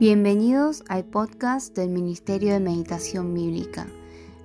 Bienvenidos 0.00 0.82
al 0.88 1.04
podcast 1.04 1.76
del 1.76 1.90
Ministerio 1.90 2.54
de 2.54 2.58
Meditación 2.58 3.34
Bíblica. 3.34 3.86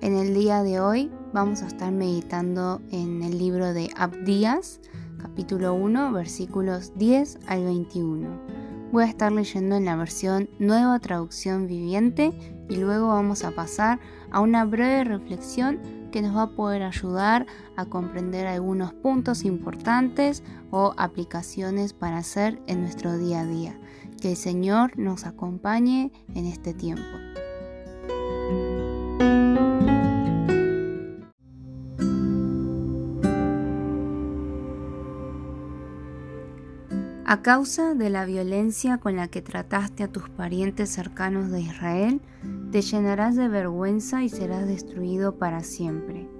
En 0.02 0.14
el 0.14 0.34
día 0.34 0.62
de 0.62 0.80
hoy 0.80 1.10
vamos 1.32 1.62
a 1.62 1.66
estar 1.66 1.90
meditando 1.92 2.82
en 2.90 3.22
el 3.22 3.38
libro 3.38 3.72
de 3.72 3.88
Abdías, 3.96 4.80
capítulo 5.16 5.72
1, 5.72 6.12
versículos 6.12 6.92
10 6.98 7.38
al 7.46 7.64
21. 7.64 8.28
Voy 8.92 9.04
a 9.04 9.06
estar 9.06 9.32
leyendo 9.32 9.76
en 9.76 9.86
la 9.86 9.96
versión 9.96 10.50
Nueva 10.58 10.98
Traducción 10.98 11.66
Viviente 11.66 12.34
y 12.68 12.76
luego 12.76 13.08
vamos 13.08 13.42
a 13.42 13.52
pasar 13.52 13.98
a 14.30 14.40
una 14.40 14.66
breve 14.66 15.04
reflexión 15.04 15.80
que 16.12 16.20
nos 16.20 16.36
va 16.36 16.42
a 16.42 16.50
poder 16.50 16.82
ayudar 16.82 17.46
a 17.76 17.86
comprender 17.86 18.46
algunos 18.46 18.92
puntos 18.92 19.42
importantes 19.42 20.42
o 20.70 20.92
aplicaciones 20.98 21.94
para 21.94 22.18
hacer 22.18 22.60
en 22.66 22.82
nuestro 22.82 23.16
día 23.16 23.40
a 23.40 23.46
día. 23.46 23.80
Que 24.20 24.30
el 24.30 24.36
Señor 24.36 24.98
nos 24.98 25.26
acompañe 25.26 26.12
en 26.34 26.46
este 26.46 26.74
tiempo. 26.74 27.02
A 37.28 37.42
causa 37.42 37.94
de 37.94 38.08
la 38.08 38.24
violencia 38.24 38.98
con 38.98 39.16
la 39.16 39.26
que 39.26 39.42
trataste 39.42 40.04
a 40.04 40.08
tus 40.08 40.28
parientes 40.28 40.90
cercanos 40.90 41.50
de 41.50 41.60
Israel, 41.60 42.20
te 42.70 42.82
llenarás 42.82 43.34
de 43.34 43.48
vergüenza 43.48 44.22
y 44.22 44.28
serás 44.28 44.68
destruido 44.68 45.36
para 45.36 45.64
siempre. 45.64 46.30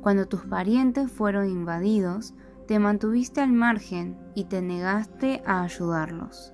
Cuando 0.00 0.26
tus 0.26 0.42
parientes 0.42 1.10
fueron 1.10 1.50
invadidos, 1.50 2.34
te 2.68 2.78
mantuviste 2.78 3.40
al 3.40 3.52
margen 3.52 4.16
y 4.36 4.44
te 4.44 4.62
negaste 4.62 5.42
a 5.44 5.64
ayudarlos. 5.64 6.52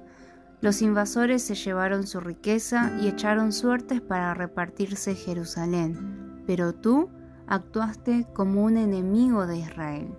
Los 0.65 0.81
invasores 0.81 1.43
se 1.43 1.57
llevaron 1.57 2.07
su 2.07 2.21
riqueza 2.21 2.97
y 2.99 3.09
echaron 3.09 3.53
suertes 3.53 4.01
para 4.01 4.33
repartirse 4.33 5.15
Jerusalén, 5.15 6.43
pero 6.47 6.73
tú 6.75 7.11
actuaste 7.47 8.27
como 8.33 8.65
un 8.65 8.79
enemigo 8.79 9.47
de 9.47 9.59
Israel. 9.59 10.15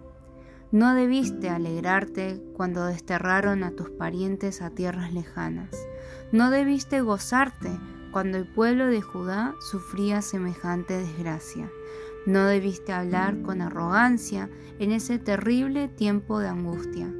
No 0.72 0.94
debiste 0.94 1.50
alegrarte 1.50 2.44
cuando 2.54 2.86
desterraron 2.86 3.64
a 3.64 3.72
tus 3.72 3.90
parientes 3.90 4.62
a 4.62 4.70
tierras 4.70 5.12
lejanas. 5.14 5.72
No 6.32 6.52
debiste 6.52 7.02
gozarte 7.02 7.72
cuando 8.12 8.38
el 8.38 8.46
pueblo 8.46 8.86
de 8.86 9.02
Judá 9.02 9.56
sufría 9.72 10.22
semejante 10.22 10.96
desgracia. 10.96 11.72
No 12.28 12.46
debiste 12.46 12.94
hablar 12.94 13.42
con 13.42 13.64
arrogancia 13.64 14.52
en 14.78 14.92
ese 14.92 15.18
terrible 15.18 15.88
tiempo 15.88 16.38
de 16.38 16.50
angustia. 16.50 17.12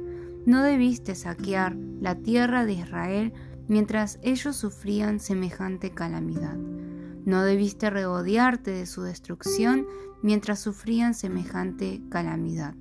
No 0.46 0.62
debiste 0.62 1.16
saquear 1.16 1.74
la 2.00 2.14
tierra 2.14 2.64
de 2.64 2.74
Israel 2.74 3.32
mientras 3.66 4.20
ellos 4.22 4.54
sufrían 4.54 5.18
semejante 5.18 5.90
calamidad. 5.90 6.54
No 6.54 7.42
debiste 7.42 7.90
regodearte 7.90 8.70
de 8.70 8.86
su 8.86 9.02
destrucción 9.02 9.88
mientras 10.22 10.60
sufrían 10.60 11.14
semejante 11.14 12.00
calamidad. 12.10 12.76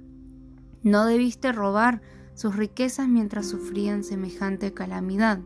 No 0.84 1.08
debiste 1.08 1.52
robar 1.52 2.04
sus 2.36 2.56
riquezas 2.56 3.08
mientras 3.08 3.48
sufrían 3.48 4.04
semejante 4.04 4.72
calamidad. 4.72 5.40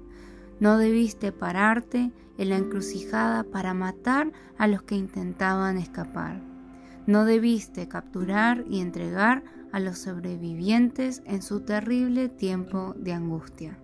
No 0.59 0.77
debiste 0.77 1.31
pararte 1.31 2.11
en 2.37 2.49
la 2.49 2.57
encrucijada 2.57 3.45
para 3.45 3.73
matar 3.73 4.33
a 4.57 4.67
los 4.67 4.83
que 4.83 4.95
intentaban 4.95 5.77
escapar. 5.77 6.41
No 7.07 7.23
debiste 7.23 7.87
capturar 7.87 8.65
y 8.69 8.81
entregar 8.81 9.41
a 9.71 9.79
los 9.79 9.99
sobrevivientes 9.99 11.21
en 11.25 11.41
su 11.41 11.61
terrible 11.61 12.29
tiempo 12.29 12.93
de 12.97 13.13
angustia. 13.13 13.77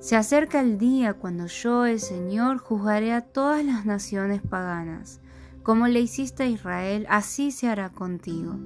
Se 0.00 0.16
acerca 0.16 0.60
el 0.60 0.78
día 0.78 1.14
cuando 1.14 1.46
yo, 1.46 1.86
el 1.86 2.00
Señor, 2.00 2.58
juzgaré 2.58 3.12
a 3.12 3.20
todas 3.20 3.64
las 3.64 3.86
naciones 3.86 4.42
paganas. 4.42 5.20
Como 5.62 5.86
le 5.86 6.00
hiciste 6.00 6.42
a 6.42 6.48
Israel, 6.48 7.06
así 7.08 7.52
se 7.52 7.68
hará 7.68 7.90
contigo. 7.90 8.56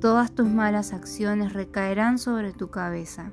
Todas 0.00 0.32
tus 0.32 0.46
malas 0.48 0.92
acciones 0.92 1.52
recaerán 1.52 2.18
sobre 2.18 2.52
tu 2.52 2.70
cabeza. 2.70 3.32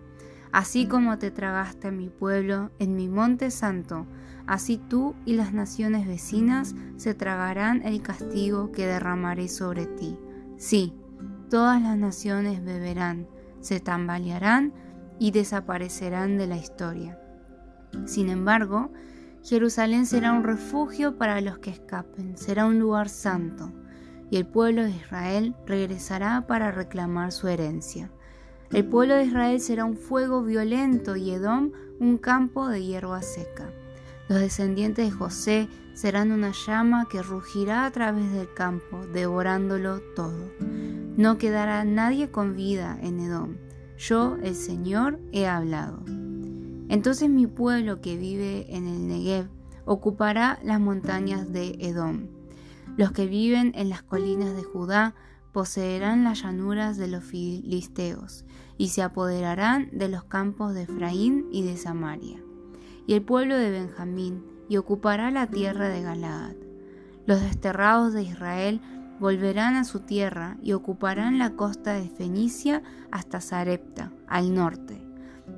Así 0.51 0.87
como 0.87 1.19
te 1.19 1.29
tragaste 1.29 1.89
a 1.89 1.91
mi 1.91 2.09
pueblo 2.09 2.71
en 2.79 2.95
mi 2.95 3.07
monte 3.07 3.51
santo, 3.51 4.07
así 4.47 4.77
tú 4.77 5.13
y 5.23 5.33
las 5.33 5.53
naciones 5.53 6.07
vecinas 6.07 6.73
se 6.97 7.13
tragarán 7.13 7.83
el 7.83 8.01
castigo 8.01 8.71
que 8.71 8.87
derramaré 8.87 9.47
sobre 9.47 9.85
ti. 9.85 10.17
Sí, 10.57 10.95
todas 11.51 11.81
las 11.81 11.97
naciones 11.97 12.63
beberán, 12.63 13.27
se 13.59 13.81
tambalearán 13.81 14.73
y 15.19 15.31
desaparecerán 15.31 16.37
de 16.37 16.47
la 16.47 16.55
historia. 16.55 17.19
Sin 18.05 18.29
embargo, 18.29 18.89
Jerusalén 19.43 20.05
será 20.05 20.31
un 20.31 20.45
refugio 20.45 21.17
para 21.17 21.41
los 21.41 21.59
que 21.59 21.69
escapen, 21.69 22.37
será 22.37 22.65
un 22.65 22.79
lugar 22.79 23.09
santo, 23.09 23.73
y 24.29 24.37
el 24.37 24.47
pueblo 24.47 24.83
de 24.83 24.91
Israel 24.91 25.53
regresará 25.67 26.47
para 26.47 26.71
reclamar 26.71 27.33
su 27.33 27.49
herencia. 27.49 28.09
El 28.71 28.85
pueblo 28.85 29.15
de 29.15 29.25
Israel 29.25 29.59
será 29.59 29.83
un 29.83 29.97
fuego 29.97 30.43
violento 30.43 31.17
y 31.17 31.31
Edom 31.31 31.73
un 31.99 32.17
campo 32.17 32.69
de 32.69 32.81
hierba 32.81 33.21
seca. 33.21 33.69
Los 34.29 34.39
descendientes 34.39 35.09
de 35.09 35.11
José 35.11 35.67
serán 35.95 36.31
una 36.31 36.53
llama 36.65 37.09
que 37.11 37.21
rugirá 37.21 37.83
a 37.85 37.91
través 37.91 38.31
del 38.31 38.53
campo, 38.53 39.05
devorándolo 39.07 39.99
todo. 40.15 41.00
No 41.21 41.37
quedará 41.37 41.85
nadie 41.85 42.31
con 42.31 42.55
vida 42.55 42.97
en 42.99 43.19
Edom. 43.19 43.57
Yo, 43.95 44.37
el 44.41 44.55
Señor, 44.55 45.19
he 45.31 45.45
hablado. 45.45 46.03
Entonces 46.89 47.29
mi 47.29 47.45
pueblo 47.45 48.01
que 48.01 48.17
vive 48.17 48.65
en 48.75 48.87
el 48.87 49.07
Negev 49.07 49.47
ocupará 49.85 50.57
las 50.63 50.79
montañas 50.79 51.53
de 51.53 51.77
Edom. 51.79 52.25
Los 52.97 53.11
que 53.11 53.27
viven 53.27 53.71
en 53.75 53.89
las 53.89 54.01
colinas 54.01 54.55
de 54.55 54.63
Judá 54.63 55.13
poseerán 55.51 56.23
las 56.23 56.41
llanuras 56.41 56.97
de 56.97 57.07
los 57.07 57.23
filisteos 57.23 58.43
y 58.79 58.87
se 58.87 59.03
apoderarán 59.03 59.89
de 59.91 60.09
los 60.09 60.23
campos 60.23 60.73
de 60.73 60.83
Efraín 60.83 61.45
y 61.51 61.61
de 61.61 61.77
Samaria. 61.77 62.41
Y 63.05 63.13
el 63.13 63.21
pueblo 63.21 63.55
de 63.57 63.69
Benjamín 63.69 64.43
y 64.69 64.77
ocupará 64.77 65.29
la 65.29 65.45
tierra 65.45 65.87
de 65.87 66.01
Galaad. 66.01 66.55
Los 67.27 67.41
desterrados 67.41 68.11
de 68.13 68.23
Israel 68.23 68.81
volverán 69.21 69.75
a 69.75 69.83
su 69.83 69.99
tierra 69.99 70.57
y 70.63 70.73
ocuparán 70.73 71.37
la 71.37 71.51
costa 71.51 71.93
de 71.93 72.09
Fenicia 72.09 72.81
hasta 73.11 73.39
Sarepta, 73.39 74.11
al 74.27 74.55
norte. 74.55 74.99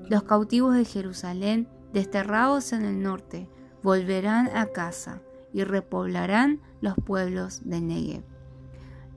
Los 0.10 0.24
cautivos 0.24 0.76
de 0.76 0.84
Jerusalén, 0.84 1.70
desterrados 1.94 2.74
en 2.74 2.84
el 2.84 3.02
norte, 3.02 3.48
volverán 3.82 4.50
a 4.54 4.66
casa 4.66 5.22
y 5.54 5.64
repoblarán 5.64 6.60
los 6.82 6.96
pueblos 6.96 7.62
de 7.64 7.80
Negev. 7.80 8.24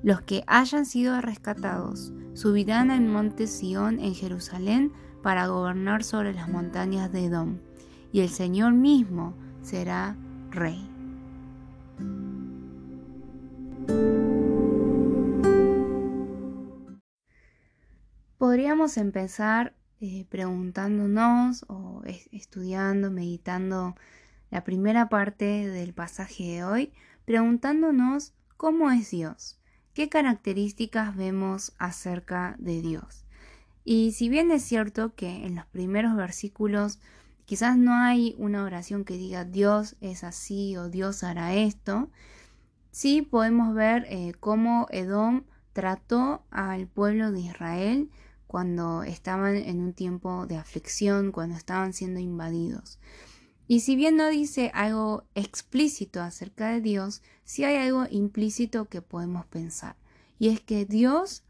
Los 0.05 0.21
que 0.23 0.45
hayan 0.47 0.87
sido 0.87 1.21
rescatados 1.21 2.13
subirán 2.35 2.93
al 2.93 3.05
monte 3.05 3.49
Sión 3.49 3.99
en 3.99 4.15
Jerusalén 4.15 4.93
para 5.25 5.49
gobernar 5.49 6.05
sobre 6.05 6.33
las 6.33 6.49
montañas 6.49 7.11
de 7.11 7.25
Edom, 7.25 7.59
y 8.13 8.21
el 8.21 8.29
Señor 8.29 8.75
mismo 8.75 9.35
será 9.63 10.17
rey. 10.51 10.89
Podríamos 18.57 18.97
empezar 18.97 19.75
eh, 20.01 20.25
preguntándonos 20.31 21.67
o 21.69 22.01
estudiando, 22.33 23.11
meditando 23.11 23.97
la 24.51 24.65
primera 24.65 25.11
parte 25.11 25.69
del 25.69 25.93
pasaje 25.93 26.45
de 26.45 26.65
hoy, 26.65 26.93
preguntándonos 27.27 28.33
cómo 28.57 28.91
es 28.91 29.11
Dios, 29.11 29.61
qué 29.93 30.09
características 30.09 31.15
vemos 31.15 31.75
acerca 31.79 32.57
de 32.59 32.81
Dios. 32.81 33.27
Y 33.85 34.13
si 34.13 34.31
bien 34.31 34.51
es 34.51 34.63
cierto 34.63 35.15
que 35.15 35.45
en 35.45 35.57
los 35.57 35.67
primeros 35.67 36.17
versículos 36.17 36.99
quizás 37.45 37.77
no 37.77 37.93
hay 37.93 38.35
una 38.39 38.65
oración 38.65 39.05
que 39.05 39.19
diga 39.19 39.45
Dios 39.45 39.97
es 40.01 40.25
así 40.25 40.79
o 40.79 40.89
Dios 40.89 41.25
hará 41.25 41.55
esto, 41.55 42.09
sí 42.91 43.21
podemos 43.21 43.75
ver 43.75 44.07
eh, 44.09 44.33
cómo 44.41 44.87
Edom 44.89 45.45
trató 45.75 46.43
al 46.51 46.87
pueblo 46.87 47.33
de 47.33 47.41
Israel 47.41 48.09
cuando 48.57 49.03
estaban 49.03 49.55
en 49.55 49.83
un 49.83 49.93
tiempo 49.93 50.47
de 50.47 50.57
aflicción, 50.57 51.31
cuando 51.31 51.57
estaban 51.57 51.93
siendo 51.93 52.21
invadidos. 52.21 52.99
Y 53.69 53.81
si 53.81 53.97
bien 53.97 54.17
no 54.17 54.31
dice 54.31 54.71
algo 54.73 55.25
explícito 55.35 56.23
acerca 56.23 56.71
de 56.71 56.81
Dios, 56.81 57.21
sí 57.45 57.65
hay 57.65 57.77
algo 57.77 58.07
implícito 58.11 58.87
que 58.87 59.03
podemos 59.03 59.45
pensar. 59.45 59.97
Y 60.39 60.49
es 60.49 60.63
que 60.63 60.87
Dios 60.87 61.45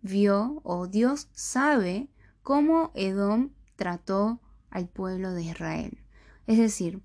vio 0.00 0.60
o 0.64 0.88
Dios 0.88 1.28
sabe 1.32 2.08
cómo 2.42 2.90
Edom 2.96 3.50
trató 3.76 4.40
al 4.68 4.88
pueblo 4.88 5.34
de 5.34 5.44
Israel. 5.44 5.96
Es 6.48 6.58
decir, 6.58 7.02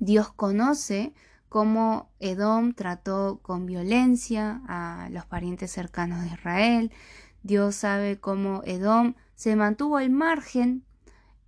Dios 0.00 0.34
conoce 0.34 1.14
cómo 1.48 2.10
Edom 2.20 2.74
trató 2.74 3.40
con 3.40 3.64
violencia 3.64 4.60
a 4.68 5.08
los 5.10 5.24
parientes 5.24 5.70
cercanos 5.70 6.20
de 6.20 6.26
Israel. 6.26 6.92
Dios 7.42 7.74
sabe 7.76 8.18
cómo 8.18 8.62
Edom 8.64 9.14
se 9.34 9.56
mantuvo 9.56 9.96
al 9.96 10.10
margen 10.10 10.84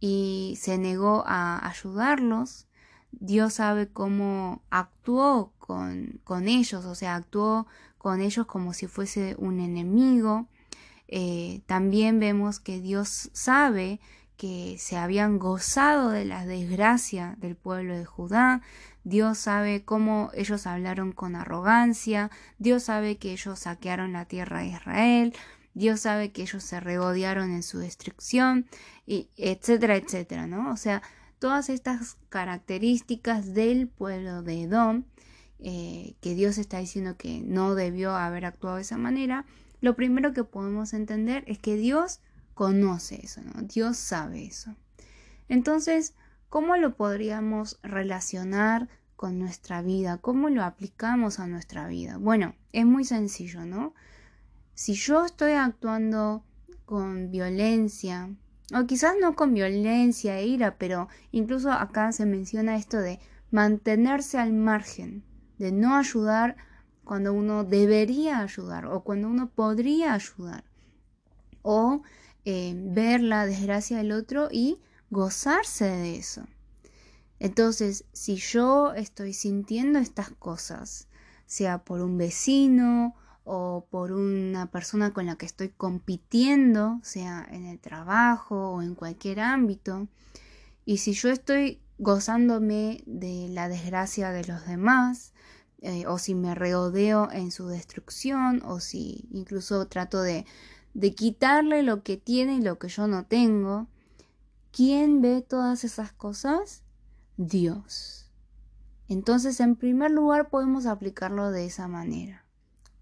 y 0.00 0.58
se 0.60 0.78
negó 0.78 1.24
a 1.26 1.66
ayudarlos. 1.68 2.66
Dios 3.12 3.54
sabe 3.54 3.88
cómo 3.88 4.62
actuó 4.70 5.52
con, 5.58 6.20
con 6.24 6.48
ellos, 6.48 6.84
o 6.84 6.94
sea, 6.94 7.14
actuó 7.14 7.66
con 7.98 8.20
ellos 8.20 8.46
como 8.46 8.72
si 8.72 8.86
fuese 8.86 9.36
un 9.38 9.60
enemigo. 9.60 10.48
Eh, 11.08 11.60
también 11.66 12.18
vemos 12.18 12.58
que 12.58 12.80
Dios 12.80 13.30
sabe 13.32 14.00
que 14.36 14.76
se 14.78 14.96
habían 14.96 15.38
gozado 15.38 16.10
de 16.10 16.24
la 16.24 16.46
desgracia 16.46 17.36
del 17.38 17.54
pueblo 17.54 17.96
de 17.96 18.04
Judá. 18.04 18.62
Dios 19.04 19.38
sabe 19.38 19.84
cómo 19.84 20.30
ellos 20.34 20.66
hablaron 20.66 21.12
con 21.12 21.36
arrogancia. 21.36 22.30
Dios 22.58 22.84
sabe 22.84 23.18
que 23.18 23.32
ellos 23.32 23.60
saquearon 23.60 24.14
la 24.14 24.24
tierra 24.24 24.60
de 24.60 24.68
Israel. 24.68 25.34
Dios 25.74 26.00
sabe 26.00 26.32
que 26.32 26.42
ellos 26.42 26.62
se 26.62 26.80
regodearon 26.80 27.52
en 27.52 27.62
su 27.62 27.78
destrucción, 27.78 28.66
y 29.06 29.28
etcétera, 29.36 29.96
etcétera, 29.96 30.46
¿no? 30.46 30.70
O 30.70 30.76
sea, 30.76 31.02
todas 31.38 31.68
estas 31.70 32.16
características 32.28 33.54
del 33.54 33.88
pueblo 33.88 34.42
de 34.42 34.62
Edom, 34.62 35.04
eh, 35.58 36.14
que 36.20 36.34
Dios 36.34 36.58
está 36.58 36.78
diciendo 36.78 37.16
que 37.16 37.40
no 37.40 37.74
debió 37.74 38.14
haber 38.14 38.44
actuado 38.44 38.76
de 38.76 38.82
esa 38.82 38.98
manera, 38.98 39.44
lo 39.80 39.96
primero 39.96 40.32
que 40.32 40.44
podemos 40.44 40.92
entender 40.92 41.44
es 41.46 41.58
que 41.58 41.76
Dios 41.76 42.20
conoce 42.54 43.20
eso, 43.22 43.40
¿no? 43.42 43.62
Dios 43.62 43.96
sabe 43.96 44.44
eso. 44.44 44.76
Entonces, 45.48 46.14
¿cómo 46.48 46.76
lo 46.76 46.94
podríamos 46.94 47.78
relacionar 47.82 48.88
con 49.16 49.38
nuestra 49.38 49.82
vida? 49.82 50.18
¿Cómo 50.18 50.48
lo 50.48 50.62
aplicamos 50.62 51.40
a 51.40 51.46
nuestra 51.46 51.88
vida? 51.88 52.18
Bueno, 52.18 52.54
es 52.72 52.86
muy 52.86 53.04
sencillo, 53.04 53.64
¿no? 53.64 53.94
Si 54.74 54.94
yo 54.94 55.24
estoy 55.24 55.52
actuando 55.52 56.44
con 56.84 57.30
violencia, 57.30 58.34
o 58.74 58.86
quizás 58.86 59.14
no 59.20 59.36
con 59.36 59.54
violencia 59.54 60.38
e 60.38 60.46
ira, 60.46 60.76
pero 60.78 61.08
incluso 61.30 61.70
acá 61.70 62.12
se 62.12 62.26
menciona 62.26 62.76
esto 62.76 62.98
de 62.98 63.20
mantenerse 63.50 64.38
al 64.38 64.52
margen, 64.52 65.24
de 65.58 65.72
no 65.72 65.96
ayudar 65.96 66.56
cuando 67.04 67.34
uno 67.34 67.64
debería 67.64 68.40
ayudar 68.40 68.86
o 68.86 69.04
cuando 69.04 69.28
uno 69.28 69.50
podría 69.50 70.14
ayudar, 70.14 70.64
o 71.62 72.02
eh, 72.44 72.74
ver 72.76 73.20
la 73.20 73.46
desgracia 73.46 73.98
del 73.98 74.12
otro 74.12 74.48
y 74.50 74.80
gozarse 75.10 75.84
de 75.84 76.16
eso. 76.16 76.46
Entonces, 77.38 78.04
si 78.12 78.36
yo 78.36 78.94
estoy 78.94 79.34
sintiendo 79.34 79.98
estas 79.98 80.30
cosas, 80.30 81.08
sea 81.44 81.84
por 81.84 82.00
un 82.00 82.16
vecino 82.16 83.14
o 83.44 83.86
por 83.90 84.12
una 84.12 84.70
persona 84.70 85.12
con 85.12 85.26
la 85.26 85.36
que 85.36 85.46
estoy 85.46 85.70
compitiendo, 85.70 87.00
sea 87.02 87.46
en 87.50 87.66
el 87.66 87.78
trabajo 87.78 88.70
o 88.72 88.82
en 88.82 88.94
cualquier 88.94 89.40
ámbito, 89.40 90.08
y 90.84 90.98
si 90.98 91.12
yo 91.12 91.30
estoy 91.30 91.80
gozándome 91.98 93.02
de 93.06 93.48
la 93.48 93.68
desgracia 93.68 94.30
de 94.30 94.44
los 94.44 94.66
demás, 94.66 95.32
eh, 95.80 96.06
o 96.06 96.18
si 96.18 96.34
me 96.34 96.54
reodeo 96.54 97.30
en 97.32 97.50
su 97.50 97.66
destrucción, 97.68 98.62
o 98.64 98.80
si 98.80 99.28
incluso 99.32 99.86
trato 99.86 100.22
de 100.22 100.46
de 100.94 101.14
quitarle 101.14 101.82
lo 101.82 102.02
que 102.02 102.16
tiene 102.16 102.54
y 102.56 102.62
lo 102.62 102.78
que 102.78 102.88
yo 102.88 103.06
no 103.06 103.24
tengo. 103.24 103.86
¿Quién 104.72 105.20
ve 105.20 105.42
todas 105.42 105.84
esas 105.84 106.12
cosas? 106.12 106.82
Dios. 107.36 108.30
Entonces, 109.08 109.60
en 109.60 109.76
primer 109.76 110.10
lugar, 110.10 110.48
podemos 110.48 110.86
aplicarlo 110.86 111.50
de 111.50 111.66
esa 111.66 111.88
manera. 111.88 112.41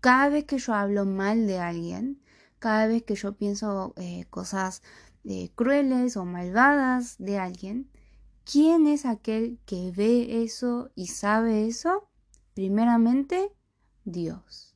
Cada 0.00 0.28
vez 0.30 0.44
que 0.44 0.58
yo 0.58 0.74
hablo 0.74 1.04
mal 1.04 1.46
de 1.46 1.58
alguien, 1.58 2.22
cada 2.58 2.86
vez 2.86 3.02
que 3.02 3.14
yo 3.14 3.36
pienso 3.36 3.94
eh, 3.96 4.24
cosas 4.30 4.82
eh, 5.24 5.50
crueles 5.54 6.16
o 6.16 6.24
malvadas 6.24 7.16
de 7.18 7.38
alguien, 7.38 7.90
¿quién 8.50 8.86
es 8.86 9.04
aquel 9.04 9.58
que 9.66 9.92
ve 9.94 10.42
eso 10.42 10.90
y 10.94 11.08
sabe 11.08 11.66
eso? 11.66 12.08
Primeramente, 12.54 13.52
Dios. 14.04 14.74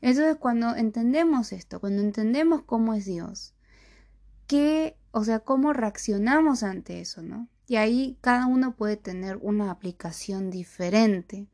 Entonces, 0.00 0.36
cuando 0.36 0.76
entendemos 0.76 1.52
esto, 1.52 1.80
cuando 1.80 2.02
entendemos 2.02 2.62
cómo 2.62 2.94
es 2.94 3.04
Dios, 3.04 3.54
qué, 4.46 4.96
o 5.10 5.24
sea, 5.24 5.40
cómo 5.40 5.72
reaccionamos 5.72 6.62
ante 6.62 7.00
eso, 7.00 7.22
¿no? 7.22 7.48
Y 7.66 7.76
ahí 7.76 8.16
cada 8.20 8.46
uno 8.46 8.74
puede 8.74 8.96
tener 8.96 9.36
una 9.42 9.70
aplicación 9.70 10.50
diferente. 10.50 11.48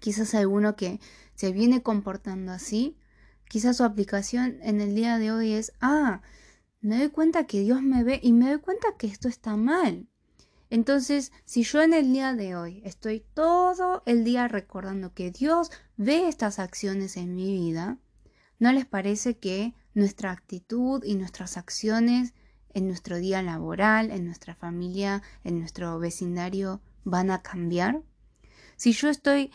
Quizás 0.00 0.34
alguno 0.34 0.74
que 0.76 0.98
se 1.34 1.52
viene 1.52 1.82
comportando 1.82 2.52
así, 2.52 2.96
quizás 3.48 3.76
su 3.76 3.84
aplicación 3.84 4.58
en 4.62 4.80
el 4.80 4.94
día 4.94 5.18
de 5.18 5.30
hoy 5.30 5.52
es, 5.52 5.72
ah, 5.80 6.22
me 6.80 6.98
doy 6.98 7.10
cuenta 7.10 7.46
que 7.46 7.60
Dios 7.60 7.82
me 7.82 8.02
ve 8.02 8.18
y 8.22 8.32
me 8.32 8.48
doy 8.48 8.58
cuenta 8.58 8.88
que 8.98 9.06
esto 9.06 9.28
está 9.28 9.56
mal. 9.56 10.08
Entonces, 10.70 11.32
si 11.44 11.64
yo 11.64 11.82
en 11.82 11.92
el 11.92 12.12
día 12.12 12.32
de 12.32 12.56
hoy 12.56 12.80
estoy 12.84 13.24
todo 13.34 14.02
el 14.06 14.24
día 14.24 14.48
recordando 14.48 15.12
que 15.12 15.30
Dios 15.30 15.70
ve 15.96 16.28
estas 16.28 16.58
acciones 16.58 17.16
en 17.16 17.34
mi 17.34 17.52
vida, 17.52 17.98
¿no 18.58 18.72
les 18.72 18.86
parece 18.86 19.36
que 19.36 19.74
nuestra 19.94 20.30
actitud 20.30 21.02
y 21.04 21.16
nuestras 21.16 21.56
acciones 21.56 22.34
en 22.72 22.86
nuestro 22.86 23.16
día 23.18 23.42
laboral, 23.42 24.12
en 24.12 24.24
nuestra 24.24 24.54
familia, 24.54 25.22
en 25.42 25.58
nuestro 25.58 25.98
vecindario 25.98 26.80
van 27.04 27.30
a 27.32 27.42
cambiar? 27.42 28.02
Si 28.76 28.92
yo 28.92 29.10
estoy 29.10 29.50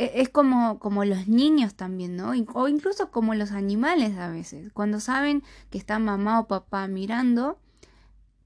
es 0.00 0.28
como, 0.30 0.78
como 0.78 1.04
los 1.04 1.28
niños 1.28 1.74
también, 1.74 2.16
¿no? 2.16 2.32
O 2.54 2.68
incluso 2.68 3.10
como 3.10 3.34
los 3.34 3.52
animales 3.52 4.16
a 4.16 4.28
veces. 4.28 4.72
Cuando 4.72 4.98
saben 4.98 5.42
que 5.68 5.78
está 5.78 5.98
mamá 5.98 6.40
o 6.40 6.48
papá 6.48 6.86
mirando, 6.88 7.58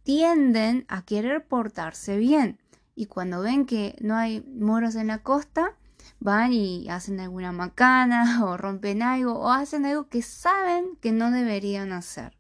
tienden 0.03 0.85
a 0.89 1.03
querer 1.03 1.47
portarse 1.47 2.17
bien. 2.17 2.59
Y 2.97 3.07
cuando 3.07 3.41
ven 3.41 3.67
que 3.67 3.97
no 4.01 4.17
hay 4.17 4.41
moros 4.41 4.97
en 4.97 5.09
la 5.09 5.19
costa, 5.23 5.77
van 6.21 6.53
y 6.53 6.89
hacen 6.89 7.21
alguna 7.21 7.53
macana 7.53 8.45
o 8.45 8.57
rompen 8.57 9.03
algo 9.03 9.35
o 9.35 9.51
hacen 9.51 9.87
algo 9.87 10.09
que 10.09 10.23
saben 10.23 10.97
que 11.01 11.13
no 11.13 11.31
deberían 11.31 11.93
hacer. 11.93 12.37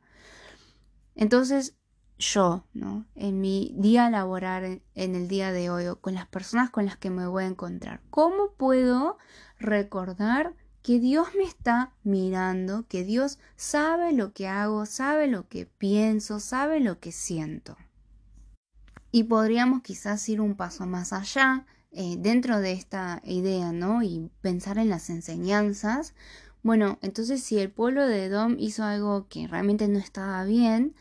Entonces, 1.14 1.76
yo, 2.18 2.64
¿no? 2.72 3.06
En 3.14 3.40
mi 3.40 3.74
día 3.76 4.10
laboral, 4.10 4.82
en 4.94 5.14
el 5.14 5.28
día 5.28 5.52
de 5.52 5.70
hoy, 5.70 5.86
o 5.86 6.00
con 6.00 6.14
las 6.14 6.26
personas 6.26 6.70
con 6.70 6.86
las 6.86 6.96
que 6.96 7.10
me 7.10 7.26
voy 7.26 7.44
a 7.44 7.48
encontrar, 7.48 8.00
¿cómo 8.10 8.52
puedo 8.56 9.18
recordar 9.58 10.54
que 10.84 11.00
Dios 11.00 11.28
me 11.34 11.44
está 11.44 11.94
mirando, 12.02 12.86
que 12.88 13.04
Dios 13.04 13.38
sabe 13.56 14.12
lo 14.12 14.34
que 14.34 14.48
hago, 14.48 14.84
sabe 14.84 15.28
lo 15.28 15.48
que 15.48 15.64
pienso, 15.64 16.40
sabe 16.40 16.78
lo 16.78 17.00
que 17.00 17.10
siento. 17.10 17.78
Y 19.10 19.24
podríamos 19.24 19.80
quizás 19.80 20.28
ir 20.28 20.42
un 20.42 20.56
paso 20.56 20.84
más 20.84 21.14
allá 21.14 21.64
eh, 21.90 22.16
dentro 22.18 22.60
de 22.60 22.72
esta 22.72 23.22
idea, 23.24 23.72
¿no? 23.72 24.02
Y 24.02 24.30
pensar 24.42 24.76
en 24.76 24.90
las 24.90 25.08
enseñanzas. 25.08 26.12
Bueno, 26.62 26.98
entonces 27.00 27.42
si 27.42 27.58
el 27.58 27.70
pueblo 27.70 28.06
de 28.06 28.26
Edom 28.26 28.56
hizo 28.58 28.84
algo 28.84 29.26
que 29.28 29.48
realmente 29.48 29.88
no 29.88 29.98
estaba 29.98 30.44
bien, 30.44 30.94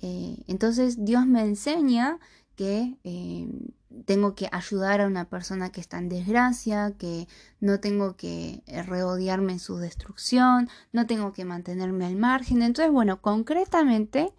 eh, 0.00 0.42
entonces 0.46 1.04
Dios 1.04 1.26
me 1.26 1.42
enseña 1.42 2.18
que 2.56 2.96
eh, 3.04 3.48
tengo 4.06 4.34
que 4.34 4.48
ayudar 4.52 5.00
a 5.00 5.06
una 5.06 5.28
persona 5.28 5.70
que 5.70 5.80
está 5.80 5.98
en 5.98 6.08
desgracia, 6.08 6.92
que 6.98 7.28
no 7.60 7.80
tengo 7.80 8.16
que 8.16 8.62
eh, 8.66 8.82
reodiarme 8.82 9.52
en 9.52 9.58
su 9.58 9.76
destrucción, 9.76 10.68
no 10.92 11.06
tengo 11.06 11.32
que 11.32 11.44
mantenerme 11.44 12.06
al 12.06 12.16
margen. 12.16 12.62
Entonces, 12.62 12.92
bueno, 12.92 13.20
concretamente, 13.20 14.32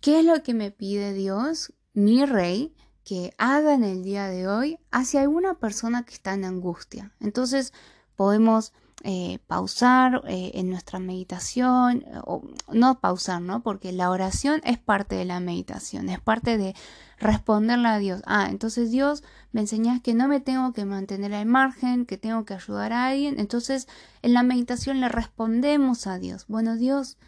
¿qué 0.00 0.20
es 0.20 0.24
lo 0.24 0.42
que 0.42 0.54
me 0.54 0.70
pide 0.70 1.12
Dios, 1.12 1.72
mi 1.94 2.24
rey, 2.24 2.74
que 3.04 3.32
haga 3.38 3.74
en 3.74 3.84
el 3.84 4.02
día 4.02 4.28
de 4.28 4.48
hoy 4.48 4.78
hacia 4.90 5.22
alguna 5.22 5.54
persona 5.54 6.04
que 6.04 6.14
está 6.14 6.34
en 6.34 6.44
angustia? 6.44 7.12
Entonces, 7.20 7.72
podemos 8.16 8.72
eh, 9.04 9.38
pausar 9.46 10.22
eh, 10.26 10.50
en 10.54 10.70
nuestra 10.70 10.98
meditación, 10.98 12.04
o 12.24 12.42
no 12.72 12.98
pausar, 12.98 13.40
¿no? 13.40 13.62
Porque 13.62 13.92
la 13.92 14.10
oración 14.10 14.60
es 14.64 14.78
parte 14.78 15.14
de 15.14 15.24
la 15.24 15.38
meditación, 15.38 16.08
es 16.08 16.20
parte 16.20 16.58
de 16.58 16.74
responderle 17.18 17.88
a 17.88 17.98
Dios. 17.98 18.22
Ah, 18.26 18.48
entonces 18.50 18.90
Dios 18.90 19.22
me 19.52 19.60
enseñas 19.60 20.00
que 20.02 20.14
no 20.14 20.26
me 20.26 20.40
tengo 20.40 20.72
que 20.72 20.84
mantener 20.84 21.32
al 21.34 21.46
margen, 21.46 22.06
que 22.06 22.18
tengo 22.18 22.44
que 22.44 22.54
ayudar 22.54 22.92
a 22.92 23.06
alguien. 23.06 23.38
Entonces 23.38 23.88
en 24.22 24.34
la 24.34 24.42
meditación 24.42 25.00
le 25.00 25.08
respondemos 25.08 26.06
a 26.08 26.18
Dios. 26.18 26.46
Bueno, 26.48 26.76
Dios, 26.76 27.18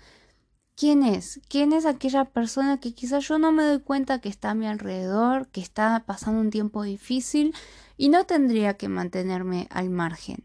¿quién 0.76 1.04
es? 1.04 1.40
¿Quién 1.48 1.72
es 1.72 1.86
aquella 1.86 2.24
persona 2.24 2.78
que 2.80 2.94
quizás 2.94 3.28
yo 3.28 3.38
no 3.38 3.52
me 3.52 3.64
doy 3.64 3.80
cuenta 3.80 4.20
que 4.20 4.28
está 4.28 4.50
a 4.50 4.54
mi 4.54 4.66
alrededor, 4.66 5.48
que 5.48 5.60
está 5.60 6.04
pasando 6.06 6.40
un 6.40 6.50
tiempo 6.50 6.82
difícil 6.82 7.54
y 7.96 8.08
no 8.08 8.24
tendría 8.26 8.74
que 8.74 8.88
mantenerme 8.88 9.68
al 9.70 9.90
margen? 9.90 10.44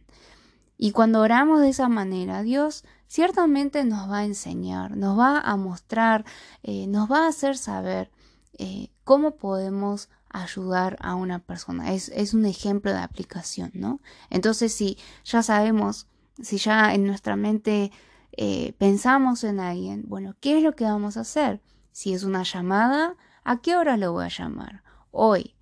Y 0.78 0.92
cuando 0.92 1.22
oramos 1.22 1.62
de 1.62 1.70
esa 1.70 1.88
manera, 1.88 2.42
Dios 2.42 2.84
ciertamente 3.08 3.84
nos 3.86 4.10
va 4.10 4.20
a 4.20 4.26
enseñar, 4.26 4.98
nos 4.98 5.18
va 5.18 5.40
a 5.40 5.56
mostrar, 5.56 6.26
eh, 6.64 6.88
nos 6.88 7.10
va 7.10 7.26
a 7.26 7.30
hacer 7.30 7.58
saber 7.58 8.12
eh, 8.58 8.90
cómo 9.04 9.36
podemos 9.36 10.10
ayudar 10.30 10.98
a 11.00 11.16
una 11.16 11.40
persona. 11.40 11.94
Es, 11.94 12.10
es, 12.10 12.34
un 12.34 12.46
ejemplo 12.46 12.92
de 12.92 13.00
aplicación, 13.00 13.72
¿no? 13.74 14.02
Entonces, 14.30 14.74
si 14.74 14.98
ya 15.24 15.44
sabemos, 15.44 16.08
si 16.42 16.58
ya 16.58 16.94
en 16.94 17.08
nuestra 17.08 17.36
mente 17.38 17.92
eh, 18.34 18.74
pensamos 18.78 19.44
en 19.46 19.60
alguien, 19.60 20.04
bueno, 20.08 20.36
¿qué 20.42 20.58
es 20.58 20.64
lo 20.64 20.76
que 20.76 20.84
vamos 20.84 21.16
a 21.16 21.22
hacer? 21.22 21.62
Si 21.92 22.14
es 22.14 22.24
una 22.24 22.44
llamada, 22.44 23.16
¿a 23.46 23.62
qué 23.62 23.78
hora 23.78 23.96
lo 23.96 24.12
voy 24.12 24.26
a 24.26 24.30
llamar? 24.30 24.84
Hoy. 25.12 25.55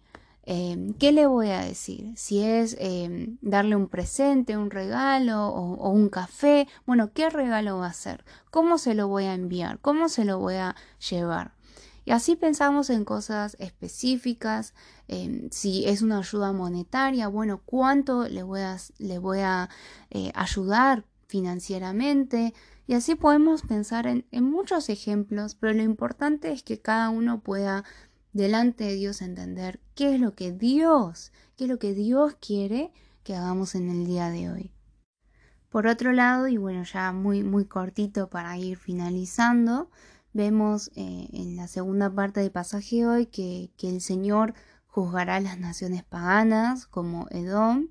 Em, 0.46 0.94
¿Qué 0.96 1.14
le 1.14 1.26
voy 1.26 1.50
a 1.50 1.62
decir? 1.62 2.12
Si 2.18 2.44
es 2.44 2.76
em, 2.80 3.38
darle 3.42 3.76
un 3.78 3.88
presente, 3.88 4.58
un 4.58 4.72
regalo 4.72 5.48
o, 5.48 5.90
un 5.90 6.10
café. 6.10 6.68
Bueno, 6.86 7.14
¿qué 7.14 7.30
regalo 7.30 7.78
va 7.78 7.88
a 7.88 7.94
ser? 7.94 8.26
¿Cómo 8.52 8.78
se 8.78 8.94
lo 8.94 9.08
voy 9.08 9.26
a 9.26 9.34
enviar? 9.34 9.80
¿Cómo 9.80 10.10
se 10.10 10.26
lo 10.26 10.40
voy 10.40 10.56
a 10.56 10.76
llevar? 11.10 11.54
Y 12.06 12.12
así 12.12 12.36
pensamos 12.36 12.90
en 12.90 13.06
cosas 13.06 13.56
específicas. 13.60 14.74
Em, 15.08 15.50
si 15.52 15.86
es 15.86 16.02
una 16.02 16.18
ayuda 16.20 16.52
monetaria, 16.52 17.30
bueno, 17.30 17.62
¿cuánto 17.66 18.28
le 18.28 18.44
voy 18.44 18.60
a, 19.40 19.70
eh, 20.10 20.32
ayudar 20.36 21.06
financieramente? 21.28 22.54
Y 22.86 22.96
así 22.96 23.16
podemos 23.16 23.62
pensar 23.62 24.08
en 24.08 24.44
muchos 24.44 24.90
ejemplos, 24.90 25.56
pero 25.56 25.72
lo 25.74 25.84
importante 25.84 26.52
es 26.52 26.64
que 26.64 26.82
cada 26.82 27.10
uno 27.10 27.40
pueda 27.40 27.86
delante 28.34 28.84
de 28.84 28.96
Dios 28.96 29.22
entender 29.22 29.80
qué 29.96 30.16
es 30.16 30.20
lo 30.20 30.36
que 30.36 30.52
Dios, 30.52 31.32
qué 31.56 31.66
es 31.66 31.70
lo 31.70 31.80
que 31.80 31.94
Dios 31.94 32.36
quiere 32.40 32.92
que 33.24 33.36
hagamos 33.36 33.76
en 33.76 33.90
el 33.90 34.06
día 34.06 34.30
de 34.30 34.52
hoy. 34.52 34.72
Por 35.70 35.88
otro 35.88 36.12
lado, 36.12 36.48
y 36.48 36.58
bueno, 36.58 36.84
ya 36.84 37.12
muy, 37.14 37.44
muy 37.44 37.66
cortito 37.66 38.30
para 38.30 38.58
ir 38.58 38.78
finalizando, 38.78 39.90
vemos 40.34 40.92
eh, 40.96 41.30
en 41.32 41.56
la 41.56 41.68
segunda 41.68 42.14
parte 42.14 42.42
del 42.42 42.52
pasaje 42.52 43.06
hoy 43.06 43.28
que, 43.28 43.72
que 43.78 43.90
el 43.90 44.02
Señor 44.02 44.54
juzgará 44.88 45.38
a 45.38 45.40
las 45.40 45.60
naciones 45.60 46.04
paganas 46.04 46.86
como 46.86 47.28
Edom 47.32 47.88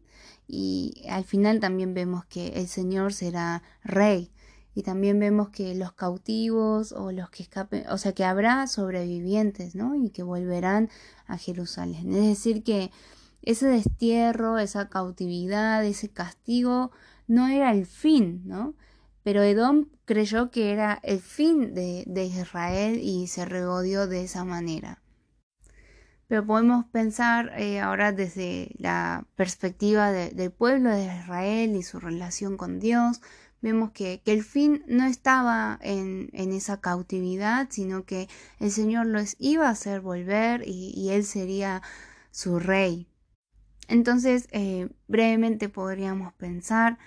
y 0.46 1.04
al 1.08 1.24
final 1.24 1.60
también 1.60 1.94
vemos 1.94 2.24
que 2.26 2.48
el 2.48 2.68
Señor 2.68 3.12
será 3.12 3.62
rey 3.82 4.31
y 4.74 4.82
también 4.82 5.18
vemos 5.18 5.50
que 5.50 5.74
los 5.74 5.92
cautivos 5.92 6.92
o 6.92 7.12
los 7.12 7.30
que 7.30 7.42
escapen, 7.42 7.84
o 7.90 7.98
sea 7.98 8.12
que 8.12 8.24
habrá 8.24 8.66
sobrevivientes, 8.66 9.74
¿no? 9.74 9.94
Y 9.94 10.10
que 10.10 10.22
volverán 10.22 10.88
a 11.26 11.36
Jerusalén. 11.36 12.12
Es 12.14 12.26
decir, 12.26 12.62
que 12.62 12.90
ese 13.42 13.66
destierro, 13.66 14.58
esa 14.58 14.88
cautividad, 14.88 15.84
ese 15.84 16.08
castigo 16.08 16.92
no 17.26 17.48
era 17.48 17.72
el 17.72 17.86
fin, 17.86 18.42
¿no? 18.46 18.74
Pero 19.22 19.42
Edom 19.42 19.88
creyó 20.04 20.50
que 20.50 20.72
era 20.72 20.98
el 21.02 21.20
fin 21.20 21.74
de, 21.74 22.24
Israel 22.24 22.98
y 23.00 23.26
se 23.28 23.44
regodió 23.44 24.06
de 24.06 24.24
esa 24.24 24.44
manera. 24.44 25.02
Pero 26.26 26.46
podemos 26.46 26.86
pensar 26.86 27.52
eh, 27.58 27.80
ahora 27.80 28.12
desde 28.12 28.70
la 28.78 29.26
perspectiva 29.36 30.10
del 30.12 30.50
pueblo 30.50 30.90
de 30.90 31.04
Israel 31.04 31.76
y 31.76 31.82
su 31.82 32.00
relación 32.00 32.56
con 32.56 32.80
Dios, 32.80 33.20
vemos 33.62 33.92
que, 33.92 34.20
el 34.26 34.44
fin 34.44 34.84
no 34.86 35.06
estaba 35.06 35.78
en, 35.80 36.30
esa 36.34 36.80
cautividad, 36.80 37.68
sino 37.70 38.04
que 38.04 38.28
el 38.58 38.70
Señor 38.70 39.06
los 39.06 39.36
iba 39.38 39.68
a 39.68 39.70
hacer 39.70 40.00
volver 40.00 40.62
y, 40.66 41.10
Él 41.10 41.24
sería 41.24 41.82
su 42.30 42.58
rey. 42.58 43.08
Entonces, 43.88 44.48
eh, 44.52 44.88
brevemente 45.08 45.68
podríamos 45.68 46.32
pensar, 46.34 46.98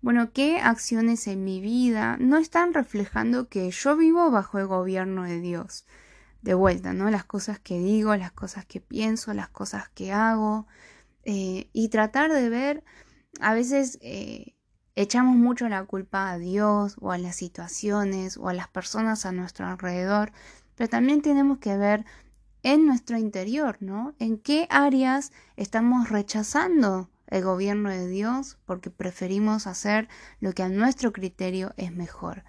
bueno, 0.00 0.32
¿qué 0.32 0.58
acciones 0.58 1.26
en 1.26 1.44
mi 1.44 1.60
vida 1.60 2.16
no 2.18 2.38
están 2.38 2.74
reflejando 2.74 3.48
que 3.48 3.70
yo 3.70 3.96
vivo 3.96 4.30
bajo 4.30 4.58
el 4.58 4.66
gobierno 4.66 5.24
de 5.24 5.40
Dios? 5.40 5.86
De 6.42 6.54
vuelta, 6.54 6.92
¿no? 6.92 7.10
Las 7.10 7.24
cosas 7.24 7.58
que 7.58 7.78
digo, 7.78 8.14
las 8.16 8.32
cosas 8.32 8.66
que 8.66 8.80
pienso, 8.80 9.32
las 9.32 9.48
cosas 9.48 9.88
que 9.88 10.12
hago, 10.12 10.66
eh, 11.24 11.70
y 11.72 11.88
tratar 11.88 12.32
de 12.32 12.50
ver, 12.50 12.84
a 13.40 13.54
veces 13.54 13.98
eh, 14.02 14.54
Echamos 14.96 15.36
mucho 15.36 15.68
la 15.68 15.84
culpa 15.84 16.30
a 16.30 16.38
Dios 16.38 16.96
o 17.00 17.10
a 17.10 17.18
las 17.18 17.34
situaciones 17.34 18.36
o 18.36 18.48
a 18.48 18.54
las 18.54 18.68
personas 18.68 19.26
a 19.26 19.32
nuestro 19.32 19.66
alrededor, 19.66 20.30
pero 20.76 20.88
también 20.88 21.20
tenemos 21.20 21.58
que 21.58 21.76
ver 21.76 22.04
en 22.62 22.86
nuestro 22.86 23.18
interior, 23.18 23.76
¿no? 23.80 24.14
En 24.20 24.38
qué 24.38 24.68
áreas 24.70 25.32
estamos 25.56 26.10
rechazando 26.10 27.10
el 27.26 27.42
gobierno 27.42 27.90
de 27.90 28.06
Dios 28.06 28.56
porque 28.66 28.90
preferimos 28.90 29.66
hacer 29.66 30.08
lo 30.38 30.52
que 30.52 30.62
a 30.62 30.68
nuestro 30.68 31.12
criterio 31.12 31.74
es 31.76 31.92
mejor. 31.92 32.44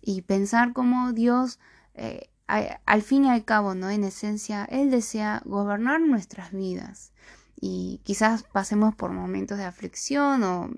Y 0.00 0.22
pensar 0.22 0.72
cómo 0.72 1.12
Dios, 1.12 1.58
eh, 1.94 2.30
al 2.46 3.02
fin 3.02 3.24
y 3.24 3.30
al 3.30 3.44
cabo, 3.44 3.74
¿no? 3.74 3.90
En 3.90 4.04
esencia, 4.04 4.64
Él 4.66 4.92
desea 4.92 5.42
gobernar 5.44 6.00
nuestras 6.00 6.52
vidas 6.52 7.12
y 7.60 8.00
quizás 8.04 8.44
pasemos 8.44 8.94
por 8.94 9.12
momentos 9.12 9.58
de 9.58 9.64
aflicción 9.64 10.42
o, 10.44 10.70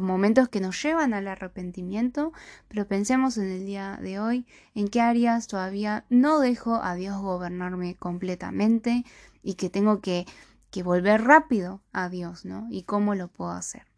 momentos 0.00 0.48
que 0.48 0.60
nos 0.60 0.82
llevan 0.82 1.14
al 1.14 1.28
arrepentimiento, 1.28 2.32
pero 2.68 2.86
pensemos 2.86 3.38
en 3.38 3.50
el 3.50 3.66
día 3.66 3.98
de 4.02 4.20
hoy 4.20 4.46
en 4.74 4.88
qué 4.88 5.00
áreas 5.00 5.46
todavía 5.46 6.04
no 6.10 6.40
dejo 6.40 6.74
a 6.82 6.94
Dios 6.94 7.20
gobernarme 7.20 7.96
completamente 7.96 9.04
y 9.42 9.54
que 9.54 9.70
tengo 9.70 10.00
que, 10.00 10.26
que 10.70 10.82
volver 10.82 11.24
rápido 11.24 11.80
a 11.92 12.08
Dios, 12.08 12.44
¿no? 12.44 12.66
Y 12.70 12.82
cómo 12.82 13.14
lo 13.14 13.28
puedo 13.28 13.52
hacer. 13.52 13.89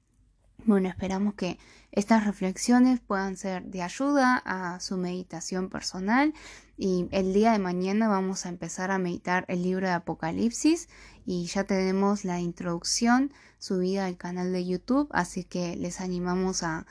Bueno, 0.73 0.89
esperamos 0.89 1.35
que 1.35 1.59
estas 1.91 2.25
reflexiones 2.25 2.99
puedan 2.99 3.37
ser 3.37 3.63
de 3.65 3.83
ayuda 3.83 4.41
a 4.43 4.81
su 4.81 4.97
meditación 4.97 5.69
personal 5.69 6.33
y 6.79 7.09
el 7.11 7.35
día 7.35 7.53
de 7.53 7.59
mañana 7.59 8.09
vamos 8.09 8.47
a 8.47 8.49
empezar 8.49 8.91
a 8.91 8.97
meditar 8.97 9.45
el 9.49 9.63
libro 9.63 9.87
de 9.87 9.93
Apocalipsis 9.93 10.89
y 11.27 11.45
ya 11.45 11.65
tenemos 11.65 12.25
la 12.25 12.41
introducción 12.41 13.35
subida 13.59 14.07
al 14.07 14.17
canal 14.17 14.51
de 14.51 14.65
YouTube, 14.65 15.11
así 15.13 15.45
que 15.45 15.77
les 15.77 16.01
animamos 16.01 16.63
a, 16.63 16.87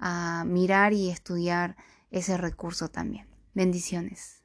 a 0.00 0.42
mirar 0.44 0.92
y 0.92 1.08
estudiar 1.08 1.76
ese 2.10 2.36
recurso 2.36 2.88
también. 2.88 3.28
Bendiciones. 3.54 4.39